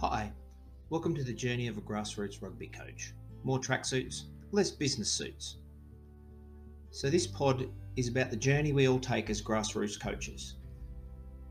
[0.00, 0.30] Hi,
[0.90, 3.14] welcome to the journey of a grassroots rugby coach.
[3.42, 5.56] More tracksuits, less business suits.
[6.92, 10.54] So, this pod is about the journey we all take as grassroots coaches.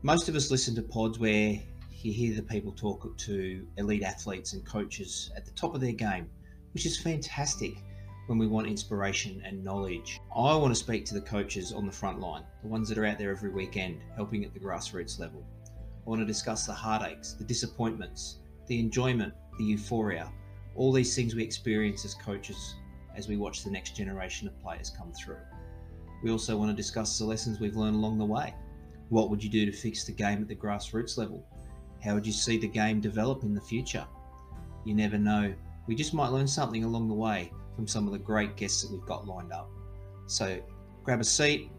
[0.00, 1.60] Most of us listen to pods where
[2.00, 5.92] you hear the people talk to elite athletes and coaches at the top of their
[5.92, 6.30] game,
[6.72, 7.74] which is fantastic
[8.28, 10.20] when we want inspiration and knowledge.
[10.34, 13.04] I want to speak to the coaches on the front line, the ones that are
[13.04, 15.46] out there every weekend helping at the grassroots level.
[16.08, 20.32] I want to discuss the heartaches, the disappointments, the enjoyment, the euphoria,
[20.74, 22.76] all these things we experience as coaches
[23.14, 25.36] as we watch the next generation of players come through.
[26.22, 28.54] We also want to discuss the lessons we've learned along the way.
[29.10, 31.46] What would you do to fix the game at the grassroots level?
[32.02, 34.06] How would you see the game develop in the future?
[34.86, 35.52] You never know.
[35.86, 38.90] We just might learn something along the way from some of the great guests that
[38.90, 39.68] we've got lined up.
[40.26, 40.58] So
[41.04, 41.70] grab a seat,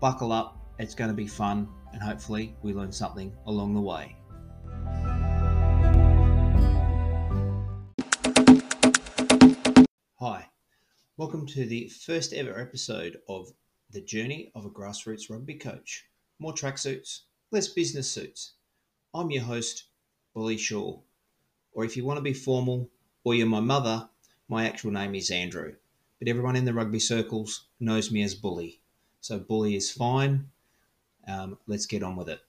[0.00, 4.16] buckle up, it's going to be fun, and hopefully we learn something along the way.
[10.18, 10.48] Hi,
[11.16, 13.52] welcome to the first ever episode of
[13.90, 16.06] The Journey of a Grassroots Rugby Coach.
[16.38, 18.52] More tracksuits, less business suits.
[19.14, 19.84] I'm your host,
[20.34, 20.98] Bully Shaw.
[21.72, 22.90] Or if you want to be formal,
[23.24, 24.08] or you're my mother,
[24.48, 25.74] my actual name is Andrew.
[26.18, 28.80] But everyone in the rugby circles knows me as Bully.
[29.20, 30.50] So Bully is fine,
[31.28, 32.40] um, let's get on with it.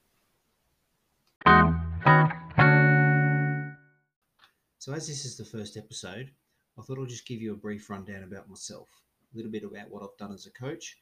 [4.80, 6.32] So, as this is the first episode,
[6.78, 8.88] I thought I'll just give you a brief rundown about myself,
[9.34, 10.98] a little bit about what I've done as a coach,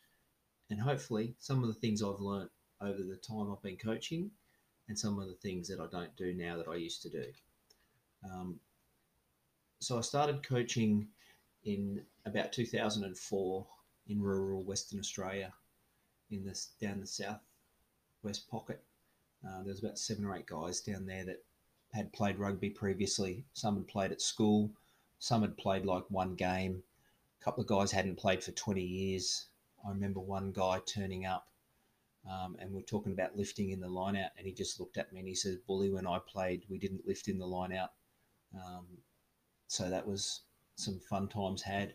[0.69, 2.49] and hopefully some of the things I've learnt
[2.81, 4.31] over the time I've been coaching,
[4.87, 7.25] and some of the things that I don't do now that I used to do.
[8.23, 8.59] Um,
[9.79, 11.07] so, I started coaching
[11.63, 13.67] in about 2004
[14.07, 15.53] in rural Western Australia,
[16.31, 17.41] in this down the south
[18.25, 18.81] West Pocket.
[19.47, 21.43] Uh, there was about seven or eight guys down there that
[21.93, 23.45] had played rugby previously.
[23.53, 24.71] Some had played at school,
[25.19, 26.83] some had played like one game.
[27.39, 29.47] A couple of guys hadn't played for 20 years.
[29.85, 31.47] I remember one guy turning up
[32.29, 35.13] um, and we're talking about lifting in the line out, and he just looked at
[35.13, 37.91] me and he said, Bully, when I played, we didn't lift in the line out.
[38.55, 38.85] Um,
[39.67, 40.41] so that was
[40.75, 41.93] some fun times had.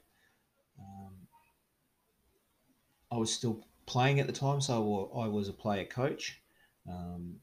[0.78, 1.14] Um,
[3.10, 6.40] I was still playing at the time, so I was a player coach,
[6.88, 7.34] um,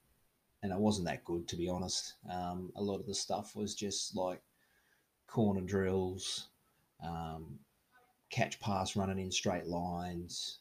[0.63, 2.13] and I wasn't that good to be honest.
[2.31, 4.41] Um, a lot of the stuff was just like
[5.28, 6.47] corner drills,
[7.03, 7.59] um,
[8.30, 10.59] catch pass running in straight lines,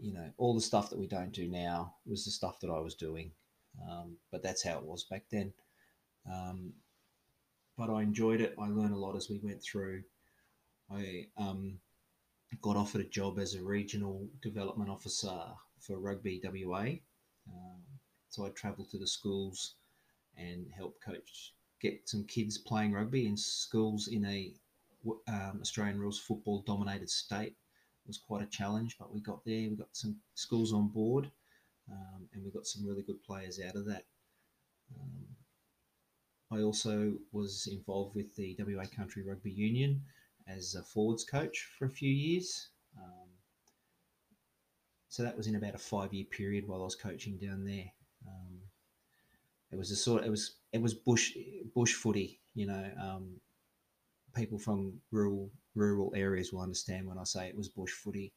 [0.00, 2.80] you know, all the stuff that we don't do now was the stuff that I
[2.80, 3.30] was doing.
[3.88, 5.52] Um, but that's how it was back then.
[6.28, 6.72] Um,
[7.78, 8.56] but I enjoyed it.
[8.58, 10.02] I learned a lot as we went through.
[10.90, 11.78] I um,
[12.60, 15.38] got offered a job as a regional development officer
[15.80, 16.96] for Rugby WA.
[17.48, 17.82] Um,
[18.28, 19.76] so I travelled to the schools
[20.36, 24.52] and helped coach, get some kids playing rugby in schools in a
[25.28, 27.54] um, Australian rules football dominated state.
[28.04, 29.70] It was quite a challenge, but we got there.
[29.70, 31.30] We got some schools on board,
[31.90, 34.04] um, and we got some really good players out of that.
[34.94, 35.24] Um,
[36.50, 40.02] I also was involved with the WA Country Rugby Union
[40.46, 42.68] as a forwards coach for a few years.
[42.96, 43.28] Um,
[45.08, 47.90] so that was in about a five year period while I was coaching down there.
[48.26, 48.58] Um,
[49.70, 50.24] it was a sort.
[50.24, 51.36] It was it was bush
[51.74, 52.40] bush footy.
[52.54, 53.40] You know, um,
[54.34, 58.32] people from rural rural areas will understand when I say it was bush footy.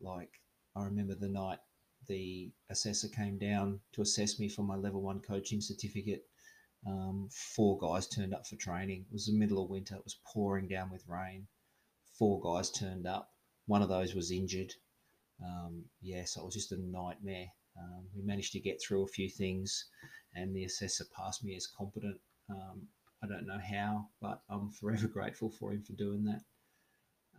[0.00, 0.40] Like
[0.76, 1.58] I remember the night
[2.06, 6.24] the assessor came down to assess me for my level one coaching certificate
[6.86, 9.06] um, four guys turned up for training.
[9.08, 9.94] It was the middle of winter.
[9.96, 11.46] It was pouring down with rain.
[12.18, 13.30] Four guys turned up.
[13.66, 14.72] One of those was injured.
[15.42, 17.46] Um, yeah, so it was just a nightmare.
[17.78, 19.86] Um, we managed to get through a few things,
[20.34, 22.20] and the assessor passed me as competent.
[22.50, 22.82] Um,
[23.22, 26.42] I don't know how, but I'm forever grateful for him for doing that.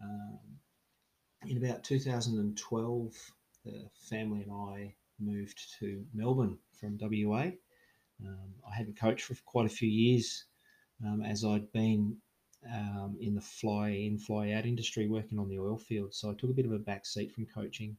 [0.01, 0.39] Um,
[1.47, 3.31] in about 2012,
[3.63, 7.51] the family and I moved to Melbourne from WA.
[8.23, 10.45] Um, I hadn't coached for quite a few years
[11.05, 12.17] um, as I'd been
[12.73, 16.13] um, in the fly in, fly out industry working on the oil field.
[16.13, 17.97] So I took a bit of a back seat from coaching.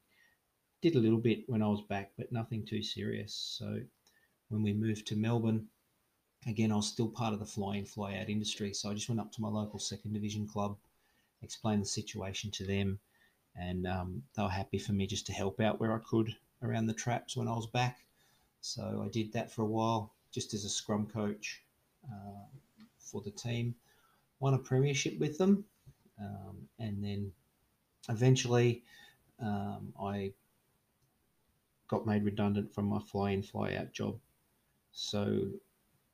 [0.83, 3.57] Did a little bit when I was back, but nothing too serious.
[3.59, 3.81] So
[4.49, 5.67] when we moved to Melbourne,
[6.47, 8.73] again, I was still part of the fly in, fly out industry.
[8.73, 10.77] So I just went up to my local second division club,
[11.43, 12.99] explained the situation to them,
[13.57, 16.87] and um, they were happy for me just to help out where I could around
[16.87, 18.06] the traps when I was back.
[18.67, 21.63] So I did that for a while, just as a scrum coach
[22.05, 22.47] uh,
[22.99, 23.77] for the team.
[24.41, 25.65] Won a premiership with them,
[26.21, 27.33] um, and then
[28.09, 28.83] eventually
[29.41, 30.33] um, I
[31.87, 34.19] got made redundant from my fly in, fly out job.
[34.91, 35.47] So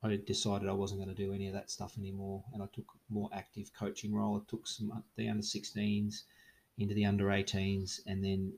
[0.03, 2.85] I decided I wasn't going to do any of that stuff anymore, and I took
[3.09, 4.37] more active coaching role.
[4.37, 6.21] I took some the under 16s
[6.77, 8.53] into the under 18s, and then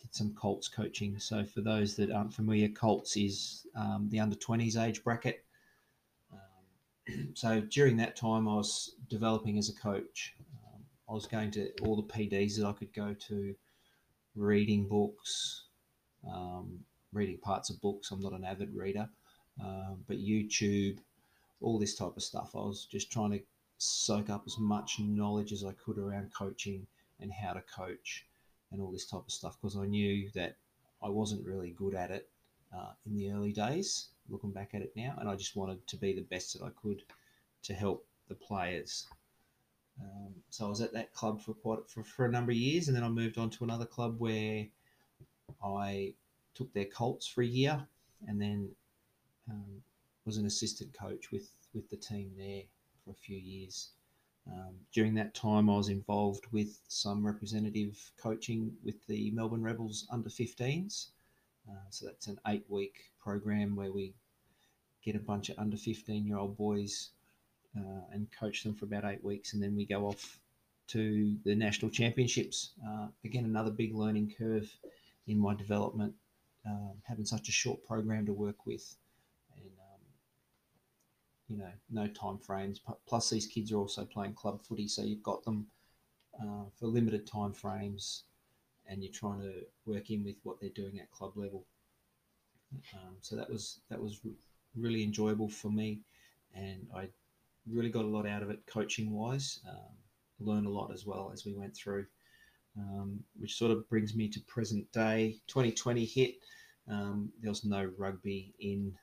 [0.00, 1.18] did some Colts coaching.
[1.18, 5.44] So for those that aren't familiar, Colts is um, the under 20s age bracket.
[6.32, 10.34] Um, so during that time, I was developing as a coach.
[10.66, 13.54] Um, I was going to all the PDs that I could go to,
[14.34, 15.64] reading books,
[16.30, 16.80] um,
[17.12, 18.10] reading parts of books.
[18.10, 19.08] I'm not an avid reader
[19.60, 20.98] um, but YouTube,
[21.60, 22.52] all this type of stuff.
[22.54, 23.40] I was just trying to
[23.78, 26.86] soak up as much knowledge as I could around coaching
[27.20, 28.26] and how to coach
[28.70, 30.56] and all this type of stuff because I knew that
[31.02, 32.28] I wasn't really good at it
[32.74, 35.96] uh, in the early days, looking back at it now, and I just wanted to
[35.96, 37.02] be the best that I could
[37.64, 39.06] to help the players.
[40.00, 42.88] Um, so I was at that club for quite for, for a number of years,
[42.88, 44.66] and then I moved on to another club where
[45.64, 46.14] I
[46.54, 47.80] took their Colts for a year,
[48.26, 48.68] and then
[49.50, 49.82] um,
[50.24, 52.62] was an assistant coach with, with the team there
[53.04, 53.90] for a few years.
[54.50, 60.06] Um, during that time, I was involved with some representative coaching with the Melbourne Rebels
[60.10, 61.08] under 15s.
[61.68, 64.14] Uh, so that's an eight week program where we
[65.04, 67.10] get a bunch of under 15 year old boys
[67.76, 70.40] uh, and coach them for about eight weeks, and then we go off
[70.88, 72.70] to the national championships.
[72.86, 74.70] Uh, again, another big learning curve
[75.26, 76.14] in my development,
[76.66, 78.96] um, having such a short program to work with
[81.48, 82.80] you know, no time frames.
[83.06, 85.66] Plus, these kids are also playing club footy, so you've got them
[86.40, 88.24] uh, for limited time frames,
[88.86, 89.52] and you're trying to
[89.86, 91.64] work in with what they're doing at club level.
[92.94, 94.20] Um, so that was that was
[94.76, 96.00] really enjoyable for me,
[96.54, 97.08] and I
[97.70, 99.60] really got a lot out of it coaching wise.
[99.68, 99.96] Um,
[100.40, 102.06] learned a lot as well as we went through,
[102.78, 105.40] um, which sort of brings me to present day.
[105.48, 106.34] 2020 hit.
[106.90, 108.94] Um, there was no rugby in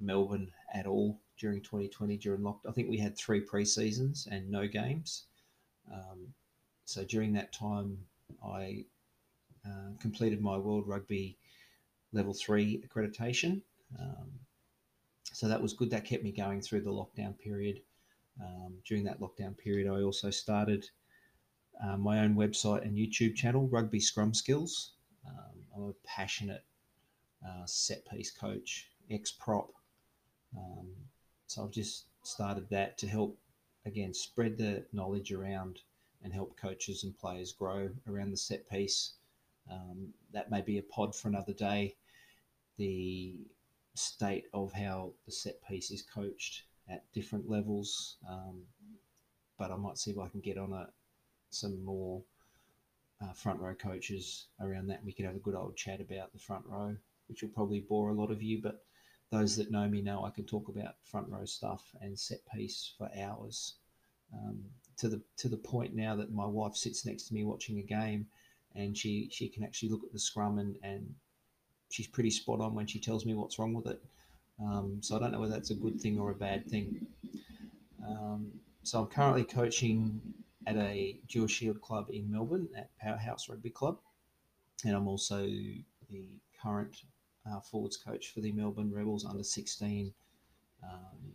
[0.00, 2.68] Melbourne at all during 2020 during lockdown.
[2.68, 5.24] I think we had three pre seasons and no games.
[5.92, 6.34] Um,
[6.84, 7.98] so during that time,
[8.44, 8.84] I
[9.66, 11.38] uh, completed my World Rugby
[12.12, 13.62] Level Three accreditation.
[13.98, 14.30] Um,
[15.32, 15.90] so that was good.
[15.90, 17.82] That kept me going through the lockdown period.
[18.40, 20.88] Um, during that lockdown period, I also started
[21.82, 24.92] uh, my own website and YouTube channel, Rugby Scrum Skills.
[25.26, 26.64] Um, I'm a passionate
[27.46, 29.72] uh, set piece coach, ex prop.
[30.56, 30.88] Um,
[31.46, 33.38] so I've just started that to help,
[33.84, 35.80] again, spread the knowledge around
[36.22, 39.14] and help coaches and players grow around the set piece.
[39.70, 41.96] Um, that may be a pod for another day.
[42.78, 43.34] The
[43.94, 48.16] state of how the set piece is coached at different levels.
[48.28, 48.62] Um,
[49.58, 50.88] but I might see if I can get on a
[51.50, 52.22] some more
[53.22, 55.04] uh, front row coaches around that.
[55.04, 56.96] We could have a good old chat about the front row,
[57.28, 58.84] which will probably bore a lot of you, but
[59.30, 62.94] those that know me know I can talk about front row stuff and set piece
[62.96, 63.74] for hours.
[64.32, 64.64] Um,
[64.98, 67.82] to the to the point now that my wife sits next to me watching a
[67.82, 68.26] game,
[68.74, 71.14] and she she can actually look at the scrum and and
[71.88, 74.02] she's pretty spot on when she tells me what's wrong with it.
[74.60, 77.06] Um, so I don't know whether that's a good thing or a bad thing.
[78.06, 78.52] Um,
[78.82, 80.20] so I'm currently coaching
[80.66, 83.98] at a Dewar Shield club in Melbourne at Powerhouse Rugby Club,
[84.84, 86.28] and I'm also the
[86.62, 86.96] current
[87.50, 90.12] uh, forwards coach for the Melbourne Rebels under 16
[90.82, 91.32] um,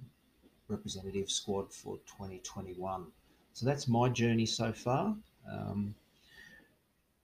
[0.67, 3.07] representative squad for 2021.
[3.53, 5.15] So that's my journey so far.
[5.51, 5.95] Um,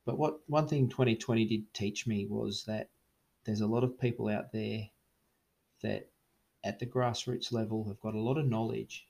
[0.05, 2.89] but what one thing 2020 did teach me was that
[3.45, 4.89] there's a lot of people out there
[5.81, 6.09] that
[6.63, 9.07] at the grassroots level have got a lot of knowledge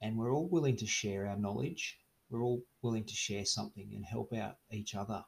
[0.00, 1.98] and we're all willing to share our knowledge.
[2.30, 5.24] We're all willing to share something and help out each other.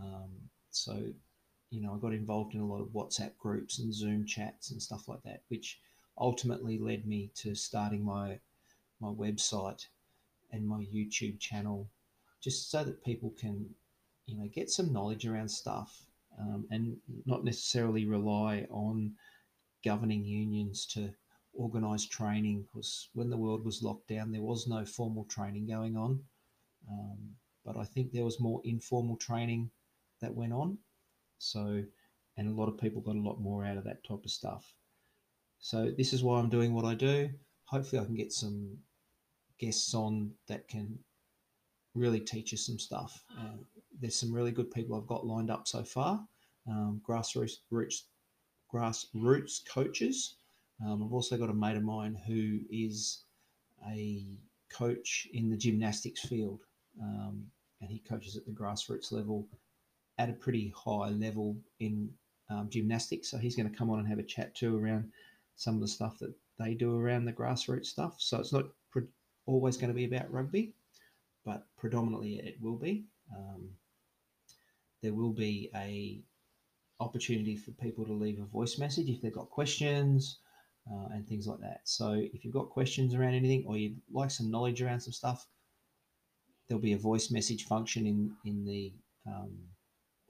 [0.00, 0.30] Um,
[0.70, 1.12] so
[1.74, 4.80] you know, I got involved in a lot of WhatsApp groups and Zoom chats and
[4.80, 5.80] stuff like that, which
[6.16, 8.38] ultimately led me to starting my
[9.00, 9.84] my website
[10.52, 11.90] and my YouTube channel,
[12.40, 13.68] just so that people can,
[14.26, 16.06] you know, get some knowledge around stuff
[16.40, 19.12] um, and not necessarily rely on
[19.84, 21.12] governing unions to
[21.54, 22.62] organise training.
[22.62, 26.22] Because when the world was locked down, there was no formal training going on,
[26.88, 27.18] um,
[27.64, 29.72] but I think there was more informal training
[30.20, 30.78] that went on
[31.44, 31.82] so,
[32.36, 34.74] and a lot of people got a lot more out of that type of stuff.
[35.58, 37.30] So, this is why I'm doing what I do.
[37.66, 38.78] Hopefully, I can get some
[39.58, 40.98] guests on that can
[41.94, 43.22] really teach us some stuff.
[43.38, 43.56] Uh,
[44.00, 46.20] there's some really good people I've got lined up so far.
[46.68, 48.06] Um, grassroots roots,
[48.72, 50.36] grassroots coaches.
[50.84, 53.24] Um, I've also got a mate of mine who is
[53.88, 54.24] a
[54.72, 56.60] coach in the gymnastics field,
[57.00, 57.44] um,
[57.80, 59.46] and he coaches at the grassroots level
[60.18, 62.10] at a pretty high level in
[62.50, 63.30] um, gymnastics.
[63.30, 65.10] So he's going to come on and have a chat too around
[65.56, 68.16] some of the stuff that they do around the grassroots stuff.
[68.18, 69.04] So it's not pre-
[69.46, 70.72] always going to be about rugby,
[71.44, 73.04] but predominantly it will be.
[73.34, 73.70] Um,
[75.02, 76.22] there will be a
[77.00, 80.38] opportunity for people to leave a voice message if they've got questions
[80.90, 81.80] uh, and things like that.
[81.84, 85.46] So if you've got questions around anything or you'd like some knowledge around some stuff,
[86.68, 88.92] there'll be a voice message function in in the
[89.26, 89.50] um,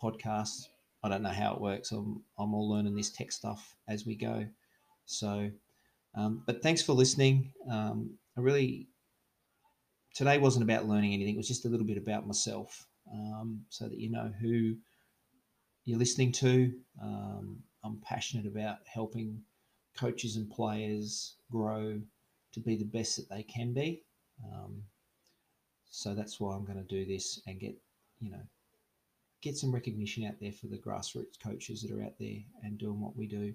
[0.02, 0.68] podcast.
[1.02, 1.92] I don't know how it works.
[1.92, 4.46] I'm I'm all learning this tech stuff as we go.
[5.06, 5.50] So,
[6.14, 7.52] um, but thanks for listening.
[7.70, 8.88] Um, I really
[10.14, 11.34] today wasn't about learning anything.
[11.34, 14.76] It was just a little bit about myself, um, so that you know who
[15.84, 16.72] you're listening to.
[17.02, 19.42] Um, I'm passionate about helping
[19.96, 22.00] coaches and players grow
[22.52, 24.02] to be the best that they can be.
[24.52, 24.82] Um,
[25.90, 27.76] so that's why I'm going to do this and get,
[28.20, 28.42] you know,
[29.44, 32.98] get some recognition out there for the grassroots coaches that are out there and doing
[32.98, 33.52] what we do.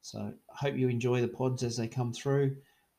[0.00, 2.56] So I hope you enjoy the pods as they come through.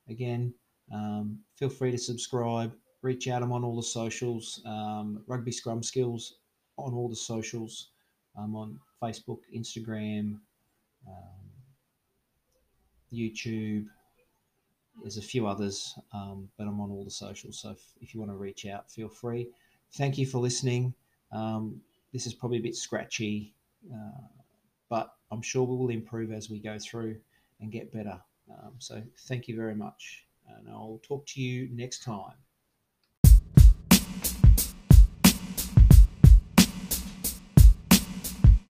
[0.07, 0.53] Again,
[0.93, 3.41] um, feel free to subscribe, reach out.
[3.41, 6.35] I'm on all the socials, um, Rugby Scrum Skills
[6.77, 7.89] on all the socials.
[8.37, 10.39] I'm on Facebook, Instagram,
[11.07, 11.49] um,
[13.11, 13.87] YouTube.
[15.01, 17.59] There's a few others, um, but I'm on all the socials.
[17.59, 19.47] So if, if, you want to reach out, feel free.
[19.93, 20.93] Thank you for listening.
[22.13, 23.53] This is probably a bit scratchy,
[23.91, 24.27] uh,
[24.89, 27.17] but I'm sure we will improve as we go through
[27.59, 28.19] and get better.
[28.49, 30.25] Um, so thank you very much.
[30.57, 32.35] And I'll talk to you next time.